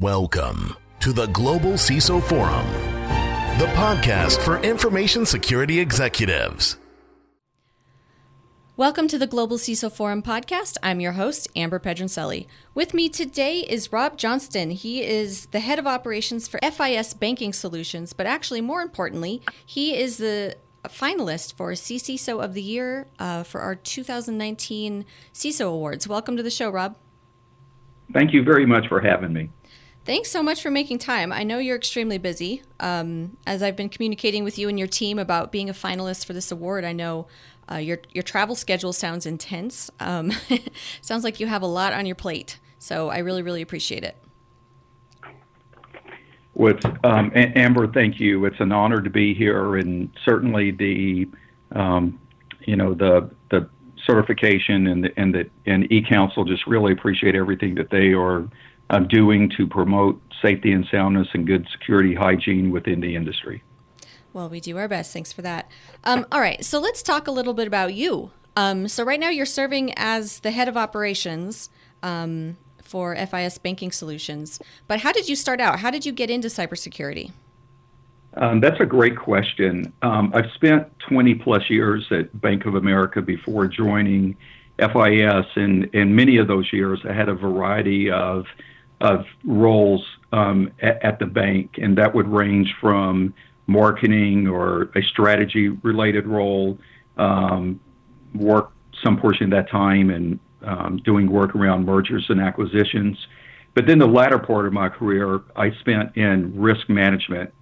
[0.00, 2.66] Welcome to the Global CISO Forum,
[3.60, 6.78] the podcast for information security executives.
[8.76, 10.78] Welcome to the Global CISO Forum podcast.
[10.82, 12.48] I'm your host, Amber Pedroncelli.
[12.74, 14.72] With me today is Rob Johnston.
[14.72, 19.96] He is the head of operations for FIS Banking Solutions, but actually, more importantly, he
[19.96, 20.56] is the
[20.88, 26.08] finalist for CISO of the Year uh, for our 2019 CISO Awards.
[26.08, 26.96] Welcome to the show, Rob.
[28.12, 29.50] Thank you very much for having me.
[30.04, 31.32] Thanks so much for making time.
[31.32, 32.62] I know you're extremely busy.
[32.78, 36.34] Um, as I've been communicating with you and your team about being a finalist for
[36.34, 37.26] this award, I know
[37.72, 39.90] uh, your your travel schedule sounds intense.
[40.00, 40.30] Um,
[41.00, 42.58] sounds like you have a lot on your plate.
[42.78, 44.16] So I really, really appreciate it.
[46.52, 48.44] With um, Amber, thank you.
[48.44, 51.28] It's an honor to be here, and certainly the
[51.72, 52.20] um,
[52.60, 53.70] you know the the
[54.04, 58.46] certification and the, and the and EC-Council just really appreciate everything that they are
[58.94, 63.62] uh, doing to promote safety and soundness and good security hygiene within the industry.
[64.32, 65.12] Well, we do our best.
[65.12, 65.68] Thanks for that.
[66.04, 68.30] Um, all right, so let's talk a little bit about you.
[68.56, 71.70] Um, so, right now, you're serving as the head of operations
[72.02, 74.60] um, for FIS Banking Solutions.
[74.86, 75.80] But how did you start out?
[75.80, 77.32] How did you get into cybersecurity?
[78.36, 79.92] Um, that's a great question.
[80.02, 84.36] Um, I've spent 20 plus years at Bank of America before joining
[84.78, 88.46] FIS, and in many of those years, I had a variety of
[89.04, 90.02] of roles
[90.32, 93.34] um, at, the bank, and that would range from
[93.66, 96.78] marketing or a strategy related role,
[97.18, 97.78] um,
[98.34, 103.18] work some portion of that time and um, doing work around mergers and acquisitions.
[103.74, 107.52] But then the latter part of my career, I spent in risk management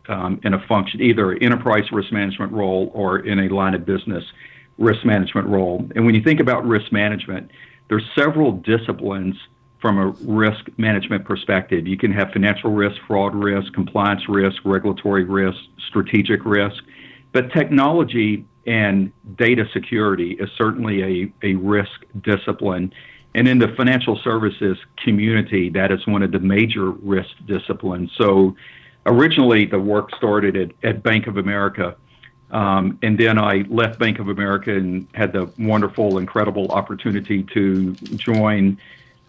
[0.45, 4.25] in a function, either enterprise risk management role or in a line of business
[4.79, 5.89] risk management role.
[5.97, 7.51] And when you think about risk management,
[7.89, 9.37] there's several disciplines
[9.83, 11.89] from a risk management perspective.
[11.89, 16.83] You can have financial risk, fraud risk, compliance risk, regulatory risk, strategic risk.
[17.33, 21.03] But technology and data security is certainly
[21.43, 21.91] a, a risk
[22.23, 22.95] discipline.
[23.35, 28.13] And in the financial services community, that is one of the major risk disciplines.
[28.17, 28.55] So
[29.07, 31.97] originally, the work started at, at Bank of America.
[32.53, 37.95] Um, and then I left Bank of America and had the wonderful, incredible opportunity to
[38.17, 38.79] join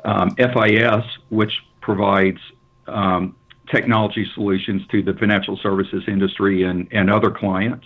[0.04, 2.40] um, FIS, which provides
[2.88, 3.36] um,
[3.72, 7.86] technology solutions to the financial services industry and, and other clients.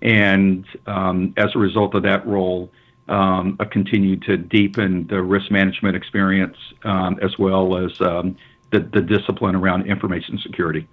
[0.00, 2.70] And um, as a result of that role,
[3.08, 8.36] um, I continued to deepen the risk management experience um, as well as um,
[8.70, 10.88] the, the discipline around information security.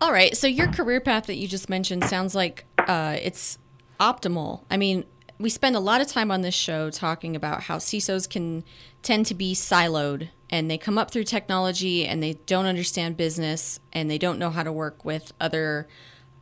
[0.00, 0.36] All right.
[0.36, 3.58] So your career path that you just mentioned sounds like uh, it's
[3.98, 4.62] optimal.
[4.70, 5.04] I mean,
[5.38, 8.64] we spend a lot of time on this show talking about how CISOs can
[9.02, 13.78] tend to be siloed and they come up through technology and they don't understand business
[13.92, 15.86] and they don't know how to work with other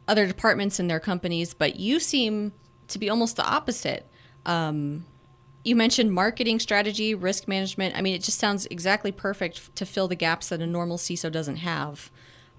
[0.09, 1.53] other departments in their companies.
[1.53, 2.53] But you seem
[2.89, 4.09] to be almost the opposite.
[4.47, 5.05] Um,
[5.65, 7.97] you mentioned marketing strategy, risk management.
[7.97, 11.31] I mean, it just sounds exactly perfect to fill the gaps that a normal CISO
[11.31, 12.13] doesn't have.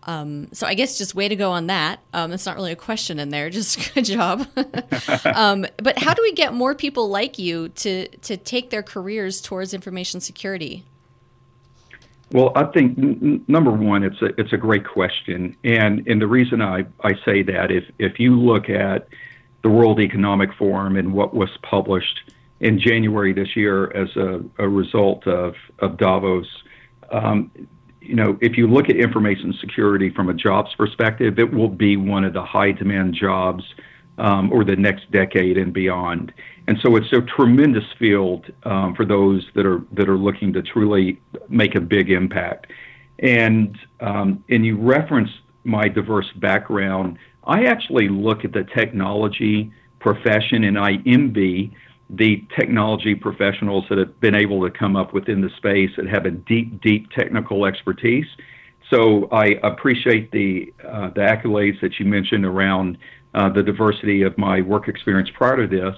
[0.07, 1.99] Um, so I guess just way to go on that.
[2.13, 3.49] Um, it's not really a question in there.
[3.57, 4.47] Just good job.
[5.25, 9.41] um, but how do we get more people like you to to take their careers
[9.41, 10.85] towards information security?
[12.31, 16.27] Well, I think n- number one, it's a it's a great question, and and the
[16.27, 19.07] reason I, I say that if if you look at
[19.63, 24.67] the World Economic Forum and what was published in January this year as a, a
[24.67, 26.47] result of of Davos,
[27.11, 27.51] um,
[28.41, 32.33] if you look at information security from a jobs perspective, it will be one of
[32.33, 33.63] the high demand jobs
[34.17, 36.33] um, or the next decade and beyond.
[36.67, 40.61] And so it's a tremendous field um, for those that are that are looking to
[40.61, 42.67] truly make a big impact.
[43.19, 47.17] And um, and you referenced my diverse background.
[47.43, 51.73] I actually look at the technology profession, and I envy
[52.09, 56.25] the technology professionals that have been able to come up within the space that have
[56.25, 58.25] a deep, deep technical expertise.
[58.89, 62.97] So I appreciate the uh, the accolades that you mentioned around
[63.33, 65.95] uh, the diversity of my work experience prior to this,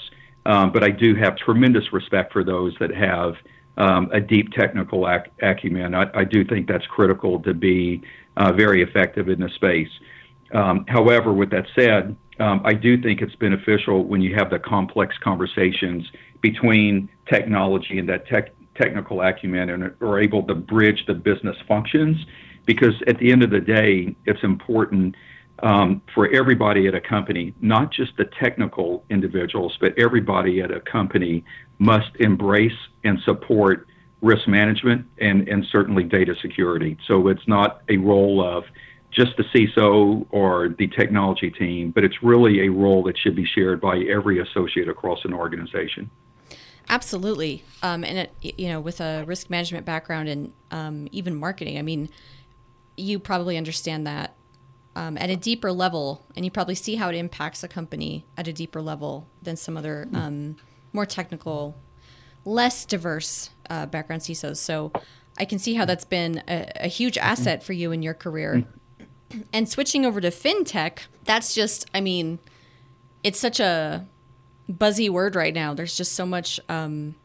[0.47, 3.35] um, but I do have tremendous respect for those that have
[3.77, 5.93] um, a deep technical ac- acumen.
[5.93, 8.01] I, I, do think that's critical to be
[8.35, 9.87] uh, very effective in the space.
[10.53, 14.59] Um, however, with that said, um, I do think it's beneficial when you have the
[14.59, 16.09] complex conversations
[16.41, 22.17] between technology and that tech, technical acumen and are able to bridge the business functions.
[22.65, 25.15] Because at the end of the day, it's important
[25.63, 30.79] um, for everybody at a company, not just the technical individuals, but everybody at a
[30.79, 31.43] company
[31.79, 33.87] must embrace and support
[34.21, 36.97] risk management and, and certainly data security.
[37.07, 38.63] So it's not a role of
[39.11, 43.45] just the CISO or the technology team, but it's really a role that should be
[43.45, 46.09] shared by every associate across an organization.
[46.87, 51.77] Absolutely, um, and it, you know, with a risk management background and um, even marketing,
[51.77, 52.09] I mean,
[52.97, 54.35] you probably understand that
[54.95, 58.47] um, at a deeper level, and you probably see how it impacts a company at
[58.47, 60.55] a deeper level than some other um,
[60.91, 61.75] more technical,
[62.43, 64.57] less diverse uh, background CISOs.
[64.57, 64.91] So
[65.37, 68.65] I can see how that's been a, a huge asset for you in your career.
[69.53, 72.39] And switching over to fintech, that's just, I mean,
[73.23, 74.05] it's such a
[74.67, 75.73] buzzy word right now.
[75.73, 77.15] There's just so much, um,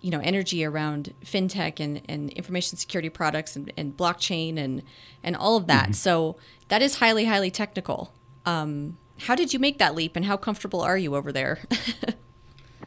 [0.00, 4.82] you know, energy around fintech and, and information security products and, and blockchain and
[5.22, 5.84] and all of that.
[5.84, 5.92] Mm-hmm.
[5.92, 6.36] So
[6.68, 8.12] that is highly, highly technical.
[8.46, 11.58] Um, how did you make that leap, and how comfortable are you over there?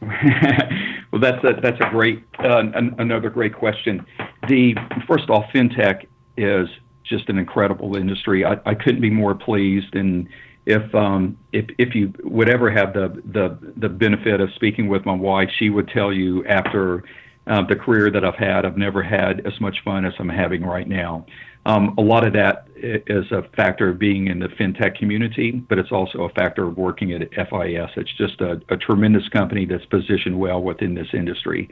[1.12, 4.04] well, that's a, that's a great uh, an, another great question.
[4.48, 4.74] The
[5.06, 6.06] first off, fintech
[6.36, 6.68] is
[7.04, 8.44] just an incredible industry.
[8.44, 10.28] I, I couldn't be more pleased and
[10.66, 15.04] if um, if if you would ever have the the the benefit of speaking with
[15.04, 17.04] my wife, she would tell you after
[17.46, 20.64] uh, the career that I've had, I've never had as much fun as I'm having
[20.64, 21.26] right now.
[21.66, 25.78] Um, a lot of that is a factor of being in the fintech community, but
[25.78, 27.90] it's also a factor of working at FIS.
[27.96, 31.70] It's just a, a tremendous company that's positioned well within this industry.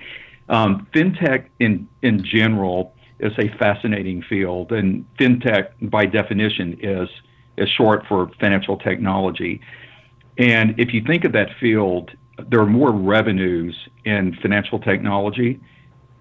[0.49, 7.09] Um, fintech in in general is a fascinating field, and fintech by definition is
[7.57, 9.61] is short for financial technology.
[10.39, 12.11] And if you think of that field,
[12.49, 15.61] there are more revenues in financial technology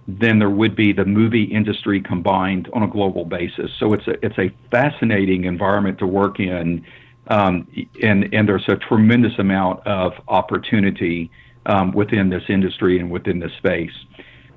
[0.08, 3.72] than there would be the movie industry combined on a global basis.
[3.80, 6.86] So it's a it's a fascinating environment to work in,
[7.28, 7.68] um,
[8.02, 11.32] and and there's a tremendous amount of opportunity
[11.66, 13.94] um, within this industry and within this space.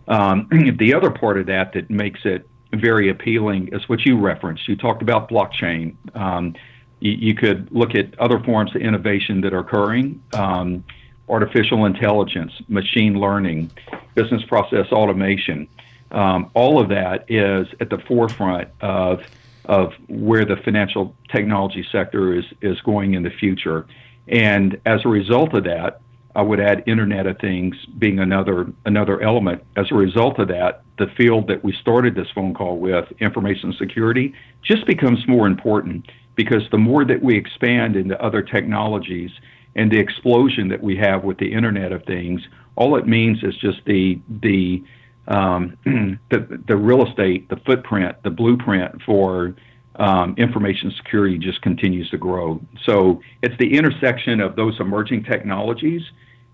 [0.08, 0.48] Um,
[0.78, 4.68] the other part of that that makes it very appealing is what you referenced.
[4.68, 5.96] You talked about blockchain.
[6.14, 6.54] Um,
[7.00, 10.84] you, you, could look at other forms of innovation that are occurring, um,
[11.28, 13.70] artificial intelligence, machine learning,
[14.14, 15.68] business process automation.
[16.10, 19.22] Um, all of that is at the forefront of
[19.66, 23.86] of where the financial technology sector is is going in the future.
[24.28, 26.00] And as a result of that,
[26.34, 29.62] I would add Internet of Things being another another element.
[29.76, 33.72] As a result of that, the field that we started this phone call with, information
[33.78, 39.30] security, just becomes more important because the more that we expand into other technologies
[39.76, 42.40] and the explosion that we have with the Internet of Things,
[42.76, 44.82] all it means is just the the
[45.28, 45.76] um,
[46.30, 49.54] the, the real estate, the footprint, the blueprint for
[49.96, 52.60] um, information security just continues to grow.
[52.84, 56.02] So it's the intersection of those emerging technologies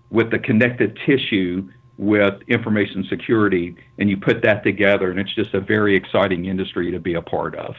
[0.09, 5.53] with the connective tissue with information security, and you put that together, and it's just
[5.53, 7.75] a very exciting industry to be a part of.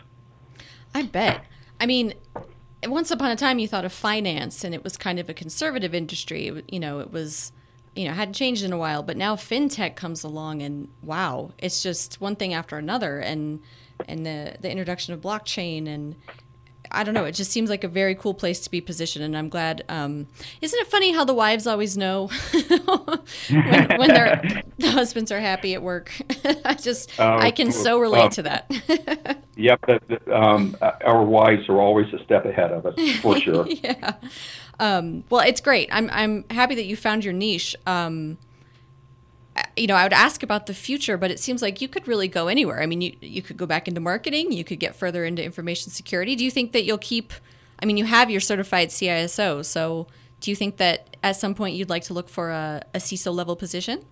[0.95, 1.45] I bet.
[1.81, 2.15] I mean,
[2.87, 5.95] once upon a time, you thought of finance, and it was kind of a conservative
[5.95, 6.63] industry.
[6.69, 7.53] You know, it was,
[7.97, 11.83] you know, hadn't changed in a while, but now fintech comes along, and wow, it's
[11.83, 13.61] just one thing after another, and
[14.09, 16.17] and the the introduction of blockchain and
[16.95, 17.25] I don't know.
[17.25, 19.83] It just seems like a very cool place to be positioned, and I'm glad.
[19.89, 20.27] Um,
[20.61, 22.27] isn't it funny how the wives always know
[23.49, 26.13] when, when their the husbands are happy at work?
[26.65, 29.43] I just uh, I can so relate uh, to that.
[29.57, 29.81] yep,
[30.31, 33.67] um, our wives are always a step ahead of us for sure.
[33.67, 34.15] yeah.
[34.79, 35.89] Um, well, it's great.
[35.93, 37.75] I'm I'm happy that you found your niche.
[37.87, 38.37] Um,
[39.77, 42.29] you know, I would ask about the future, but it seems like you could really
[42.29, 42.83] go anywhere.
[42.83, 45.91] I mean, you you could go back into marketing, you could get further into information
[45.91, 46.37] security.
[46.37, 47.33] Do you think that you'll keep?
[47.81, 50.07] I mean, you have your certified CISO, so
[50.41, 53.35] do you think that at some point you'd like to look for a, a CISO
[53.35, 54.05] level position?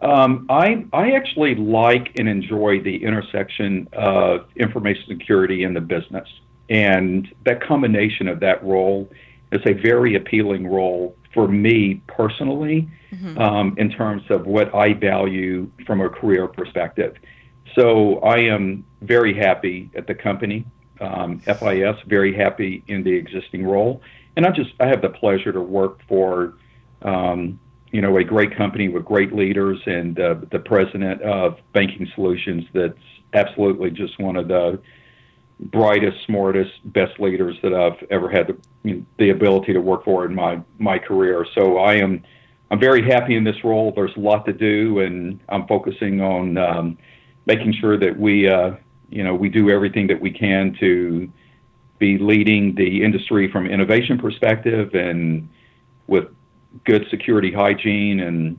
[0.00, 6.28] Um, I I actually like and enjoy the intersection of information security and the business,
[6.68, 9.10] and that combination of that role
[9.52, 13.38] is a very appealing role for me personally mm-hmm.
[13.38, 17.16] um, in terms of what I value from a career perspective.
[17.74, 20.64] So I am very happy at the company,
[21.00, 24.02] um, FIS, very happy in the existing role.
[24.36, 26.54] And I just, I have the pleasure to work for,
[27.02, 27.58] um,
[27.90, 32.64] you know, a great company with great leaders and uh, the president of Banking Solutions
[32.72, 32.98] that's
[33.34, 34.80] absolutely just one of the
[35.70, 40.04] brightest, smartest, best leaders that I've ever had the, you know, the ability to work
[40.04, 41.46] for in my my career.
[41.54, 42.22] So I am
[42.70, 43.92] I'm very happy in this role.
[43.94, 46.98] There's a lot to do, and I'm focusing on um,
[47.46, 48.72] making sure that we uh,
[49.10, 51.30] you know we do everything that we can to
[51.98, 55.48] be leading the industry from innovation perspective and
[56.08, 56.24] with
[56.84, 58.58] good security hygiene and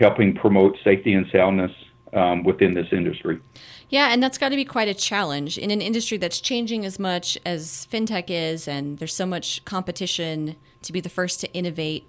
[0.00, 1.70] helping promote safety and soundness
[2.12, 3.40] um, within this industry.
[3.88, 6.98] Yeah, and that's got to be quite a challenge in an industry that's changing as
[6.98, 12.08] much as fintech is, and there's so much competition to be the first to innovate.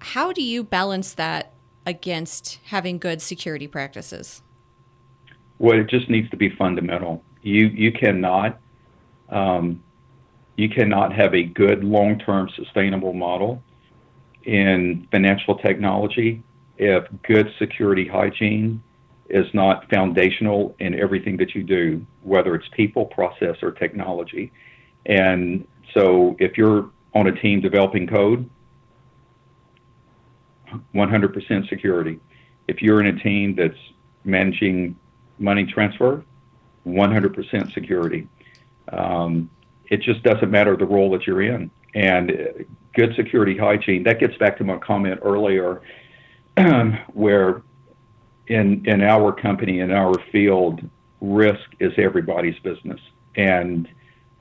[0.00, 1.52] How do you balance that
[1.86, 4.42] against having good security practices?
[5.58, 7.22] Well, it just needs to be fundamental.
[7.42, 8.58] You you cannot
[9.28, 9.82] um,
[10.56, 13.62] you cannot have a good long term sustainable model
[14.44, 16.42] in financial technology
[16.78, 18.82] if good security hygiene
[19.30, 24.52] is not foundational in everything that you do, whether it's people, process, or technology.
[25.06, 28.48] And so if you're on a team developing code,
[30.94, 32.20] 100% security.
[32.68, 33.78] If you're in a team that's
[34.24, 34.96] managing
[35.38, 36.24] money transfer,
[36.86, 38.28] 100% security.
[38.92, 39.50] Um,
[39.86, 41.70] it just doesn't matter the role that you're in.
[41.94, 45.82] And good security hygiene, that gets back to my comment earlier,
[47.12, 47.62] where
[48.50, 50.80] in, in our company, in our field,
[51.20, 53.00] risk is everybody's business.
[53.36, 53.88] And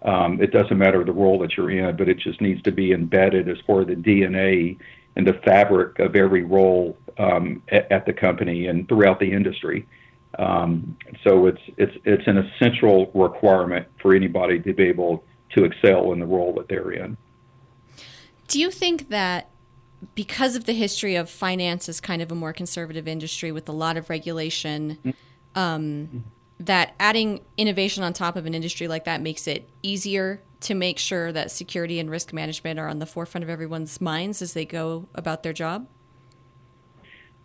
[0.02, 2.92] um, it doesn't matter the role that you're in, but it just needs to be
[2.92, 4.80] embedded as part of the DNA
[5.16, 9.88] and the fabric of every role um, at, at, the company and throughout the industry.
[10.40, 15.24] Um, so it's it's it's an essential requirement for anybody to be able
[15.56, 17.18] to excel in the role that they're in.
[18.48, 19.50] Do you think that
[20.16, 23.72] because of the history of finance as kind of a more conservative industry with a
[23.72, 24.98] lot of regulation,
[25.56, 26.24] um,
[26.60, 31.00] that adding innovation on top of an industry like that makes it easier to make
[31.00, 34.66] sure that security and risk management are on the forefront of everyone's minds as they
[34.66, 35.88] go about their job?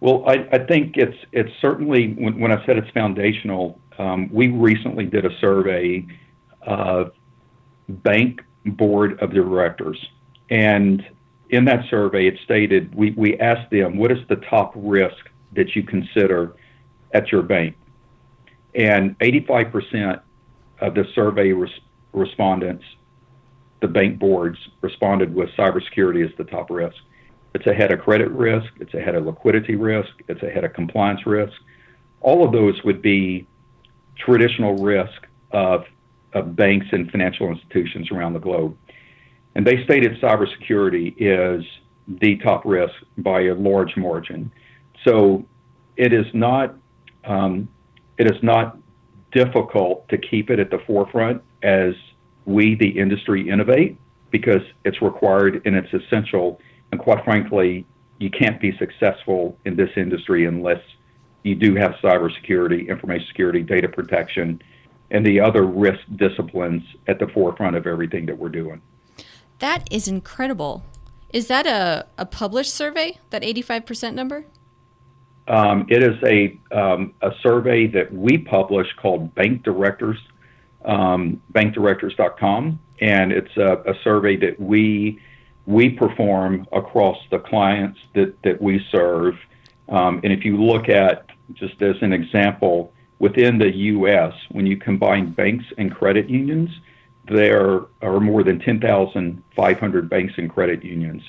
[0.00, 3.78] Well, I, I think it's it's certainly when, when I said it's foundational.
[3.98, 6.04] Um, we recently did a survey
[6.62, 7.12] of
[7.88, 10.04] bank board of directors,
[10.50, 11.06] and
[11.50, 15.76] in that survey, it stated we, we asked them what is the top risk that
[15.76, 16.54] you consider
[17.12, 17.76] at your bank,
[18.74, 20.20] and 85%
[20.80, 21.70] of the survey res-
[22.12, 22.84] respondents
[23.84, 26.96] the bank boards responded with cybersecurity as the top risk.
[27.54, 31.52] It's ahead of credit risk, it's ahead of liquidity risk, it's ahead of compliance risk.
[32.22, 33.46] All of those would be
[34.16, 35.84] traditional risk of,
[36.32, 38.74] of banks and financial institutions around the globe.
[39.54, 41.64] And they stated cybersecurity is
[42.06, 44.50] the top risk by a large margin.
[45.04, 45.44] So
[45.96, 46.74] it is not
[47.24, 47.68] um,
[48.18, 48.76] it is not
[49.32, 51.94] difficult to keep it at the forefront as
[52.44, 53.98] we, the industry, innovate
[54.30, 56.60] because it's required and it's essential.
[56.92, 57.86] And quite frankly,
[58.18, 60.80] you can't be successful in this industry unless
[61.42, 64.62] you do have cybersecurity, information security, data protection,
[65.10, 68.80] and the other risk disciplines at the forefront of everything that we're doing.
[69.64, 70.84] That is incredible.
[71.32, 74.44] Is that a, a published survey, that 85% number?
[75.48, 80.18] Um, it is a, um, a survey that we publish called Bank Directors
[80.84, 85.18] um, bankdirectors.com, and it's a, a, survey that we
[85.64, 89.34] we perform across the clients that that we serve.
[89.88, 94.76] Um, and if you look at just as an example, within the U.S., when you
[94.76, 96.68] combine banks and credit unions,
[97.28, 101.22] there are more than 10,500 banks and credit unions.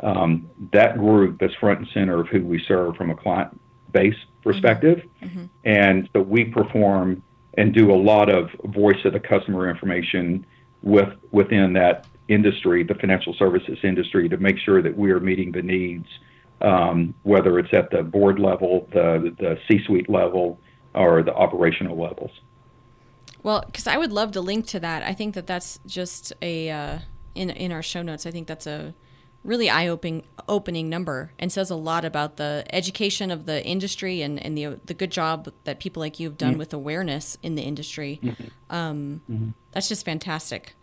[0.00, 3.58] Um, that group is front and center of who we serve from a client
[3.92, 5.02] base perspective.
[5.22, 5.44] Mm-hmm.
[5.64, 7.22] And so we perform
[7.56, 10.44] and do a lot of voice of the customer information
[10.82, 15.52] with within that industry, the financial services industry, to make sure that we are meeting
[15.52, 16.06] the needs,
[16.60, 20.58] um, whether it's at the board level, the the C-suite level,
[20.94, 22.30] or the operational levels.
[23.42, 25.02] Well, because I would love to link to that.
[25.02, 26.98] I think that that's just a uh,
[27.34, 28.26] in in our show notes.
[28.26, 28.94] I think that's a
[29.44, 34.40] really eye-opening opening number and says a lot about the education of the industry and,
[34.44, 36.58] and the the good job that people like you have done mm-hmm.
[36.60, 38.20] with awareness in the industry.
[38.22, 38.74] Mm-hmm.
[38.74, 39.50] Um, mm-hmm.
[39.72, 40.74] That's just fantastic.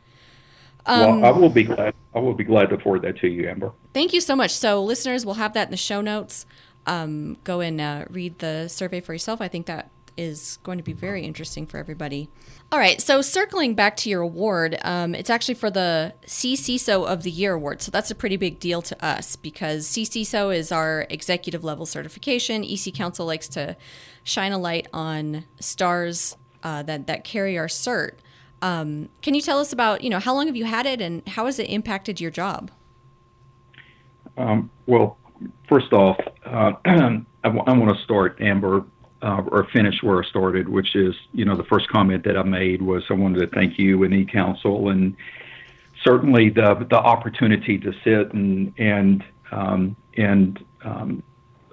[0.85, 1.93] Um, well, I will be glad.
[2.15, 3.71] I will be glad to forward that to you, Amber.
[3.93, 4.51] Thank you so much.
[4.51, 6.45] So, listeners, we'll have that in the show notes.
[6.85, 9.41] Um, go and uh, read the survey for yourself.
[9.41, 12.29] I think that is going to be very interesting for everybody.
[12.71, 17.23] All right, so circling back to your award, um, it's actually for the CCISO of
[17.23, 17.81] the Year award.
[17.81, 22.65] So that's a pretty big deal to us because CCISO is our executive level certification.
[22.65, 23.77] EC Council likes to
[24.23, 28.15] shine a light on stars uh, that that carry our cert.
[28.61, 31.25] Um, can you tell us about you know how long have you had it and
[31.29, 32.71] how has it impacted your job?
[34.37, 35.17] Um, well,
[35.69, 38.85] first off, uh, I, w- I want to start, Amber,
[39.21, 42.43] uh, or finish where I started, which is, you know, the first comment that I
[42.43, 45.15] made was I wanted to thank you and EC-Council and
[46.03, 51.23] certainly the the opportunity to sit and and um, and um,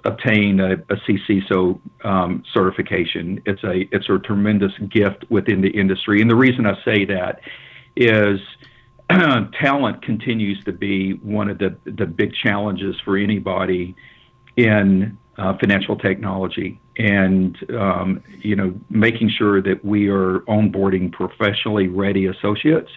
[0.03, 3.41] obtain a, a CCISO um, certification.
[3.45, 7.41] It's a it's a tremendous gift within the industry, and the reason I say that
[7.95, 8.39] is
[9.09, 13.95] talent continues to be one of the the big challenges for anybody
[14.55, 21.87] in uh, financial technology, and um, you know making sure that we are onboarding professionally
[21.87, 22.89] ready associates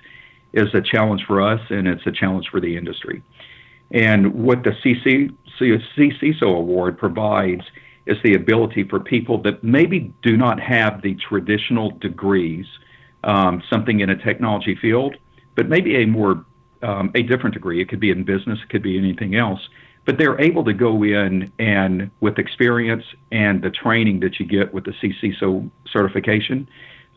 [0.53, 3.23] is a challenge for us, and it's a challenge for the industry.
[3.93, 7.63] And what the CC, CCISO award provides
[8.07, 12.67] is the ability for people that maybe do not have the traditional degrees,
[13.25, 15.17] um, something in a technology field,
[15.55, 16.45] but maybe a more
[16.83, 17.81] um, a different degree.
[17.83, 19.61] It could be in business, it could be anything else.
[20.11, 24.75] But they're able to go in and with experience and the training that you get
[24.75, 26.69] with the CCISO certification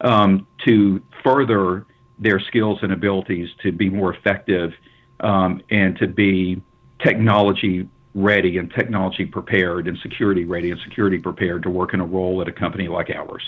[0.02, 1.88] um, to further
[2.20, 4.74] their skills and abilities to be more effective
[5.22, 6.62] um, and to be
[7.00, 12.06] technology ready and technology prepared and security ready and security prepared to work in a
[12.06, 13.42] role at a company like ours.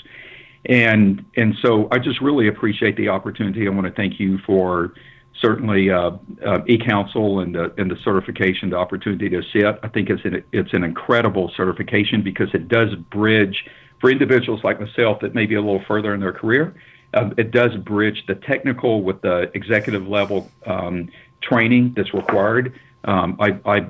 [0.66, 3.68] And and so I just really appreciate the opportunity.
[3.68, 4.96] I want to thank you for
[5.42, 6.12] certainly uh,
[6.46, 9.80] uh, and the and the certification, the opportunity to sit.
[9.84, 13.66] I think it's an it's an incredible certification because it does bridge
[14.00, 16.76] for individuals like myself that may be a little further in their career.
[17.14, 21.10] Uh, it does bridge the technical with the executive level um,
[21.42, 22.74] training that's required
[23.06, 23.86] um, I, I,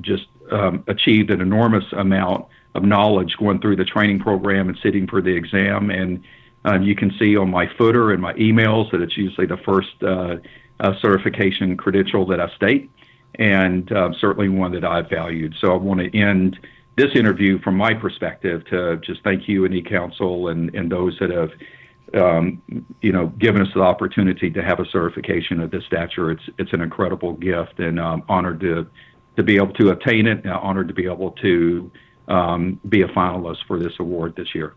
[0.00, 5.08] just um, achieved an enormous amount of knowledge going through the training program and sitting
[5.08, 5.90] for the exam.
[5.90, 6.22] And
[6.64, 10.02] um, you can see on my footer and my emails that it's usually the first
[10.02, 10.36] uh,
[10.80, 12.90] uh, certification credential that I state,
[13.36, 15.54] and uh, certainly one that I've valued.
[15.60, 16.58] So I want to end
[16.96, 21.30] this interview from my perspective to just thank you and EC-Council and, and those that
[21.30, 21.50] have
[22.14, 22.62] um,
[23.02, 26.30] you know, given us the opportunity to have a certification of this stature.
[26.30, 28.86] It's it's an incredible gift, and I'm honored to
[29.36, 30.44] to be able to obtain it.
[30.44, 31.90] And honored to be able to
[32.28, 34.74] um, be a finalist for this award this year.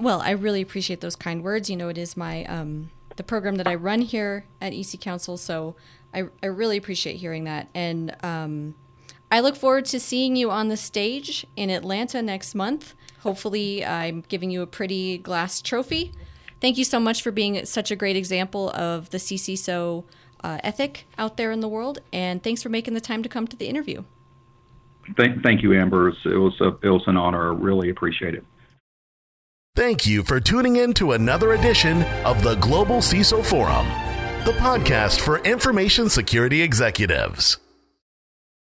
[0.00, 1.68] Well, I really appreciate those kind words.
[1.68, 5.36] You know, it is my um, the program that I run here at EC Council,
[5.36, 5.76] so
[6.14, 8.16] I I really appreciate hearing that and.
[8.22, 8.74] Um,
[9.32, 12.94] I look forward to seeing you on the stage in Atlanta next month.
[13.20, 16.12] Hopefully, I'm giving you a pretty glass trophy.
[16.60, 20.02] Thank you so much for being such a great example of the CCISO
[20.42, 23.46] uh, ethic out there in the world, and thanks for making the time to come
[23.46, 24.02] to the interview.
[25.16, 26.08] Thank, thank you, Amber.
[26.08, 27.54] It was, a, it was an honor.
[27.54, 28.44] Really appreciate it.
[29.76, 33.86] Thank you for tuning in to another edition of the Global CISO Forum,
[34.44, 37.56] the podcast for information security executives.